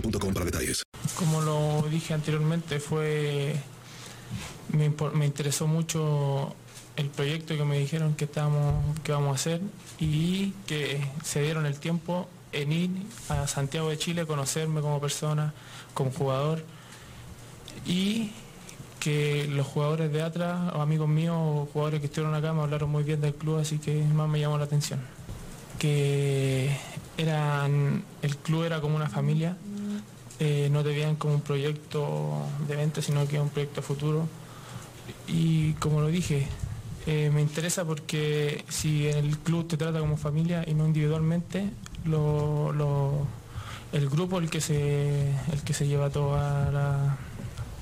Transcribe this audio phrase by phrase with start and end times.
[0.00, 0.82] para detalles.
[1.16, 3.56] Como lo dije anteriormente, fue
[4.72, 6.54] me, me interesó mucho
[6.96, 9.60] el proyecto que me dijeron que estábamos que vamos a hacer
[9.98, 12.90] y que se dieron el tiempo en ir
[13.28, 15.52] a Santiago de Chile, conocerme como persona,
[15.94, 16.64] como jugador
[17.84, 18.32] y
[19.00, 23.04] que los jugadores de Atlas, o amigos míos jugadores que estuvieron acá me hablaron muy
[23.04, 25.00] bien del club, así que más me llamó la atención.
[25.78, 26.76] Que
[27.18, 29.56] eran, el club era como una familia,
[30.40, 34.26] eh, no te veían como un proyecto de venta, sino que un proyecto futuro.
[35.28, 36.46] Y como lo dije,
[37.06, 41.70] eh, me interesa porque si el club te trata como familia y no individualmente,
[42.04, 43.26] lo- lo-
[43.92, 47.16] el grupo el que se, el que se lleva toda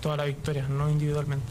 [0.00, 1.50] toda la victoria, no individualmente.